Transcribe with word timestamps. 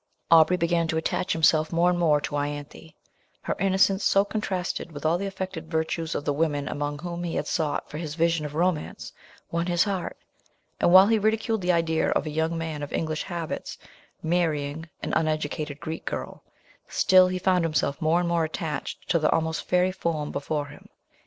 Aubrey 0.31 0.57
began 0.57 0.87
to 0.87 0.97
attach 0.97 1.31
himself 1.33 1.71
more 1.71 1.91
and 1.91 1.99
more 1.99 2.19
to 2.21 2.33
Ianthe; 2.35 2.95
her 3.43 3.55
innocence, 3.59 4.03
so 4.03 4.25
contrasted 4.25 4.91
with 4.91 5.05
all 5.05 5.19
the 5.19 5.27
affected 5.27 5.69
virtues 5.69 6.15
of 6.15 6.25
the 6.25 6.33
women 6.33 6.67
among 6.67 6.97
whom 6.97 7.23
he 7.23 7.35
had 7.35 7.45
sought 7.45 7.87
for 7.87 7.99
his 7.99 8.15
vision 8.15 8.43
of 8.43 8.55
romance, 8.55 9.13
won 9.51 9.67
his 9.67 9.83
heart; 9.83 10.17
and 10.79 10.91
while 10.91 11.05
he 11.05 11.19
ridiculed 11.19 11.61
the 11.61 11.71
idea 11.71 12.09
of 12.09 12.25
a 12.25 12.31
young 12.31 12.57
man 12.57 12.81
of 12.81 12.91
English 12.91 13.21
habits, 13.21 13.77
marrying 14.23 14.89
an 15.03 15.13
uneducated 15.13 15.79
Greek 15.79 16.03
girl, 16.03 16.41
still 16.87 17.27
he 17.27 17.37
found 17.37 17.63
himself 17.63 18.01
more 18.01 18.19
and 18.19 18.27
more 18.27 18.43
attached 18.43 19.07
to 19.07 19.19
the 19.19 19.29
almost 19.29 19.65
fairy 19.67 19.91
form 19.91 20.31
before 20.31 20.65
him. 20.65 20.89